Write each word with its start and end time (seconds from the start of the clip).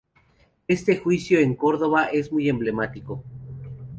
Este 0.67 0.97
juicio 0.97 1.39
en 1.39 1.53
Córdoba 1.55 2.05
es 2.07 2.31
muy 2.31 2.49
emblemático. 2.49 3.23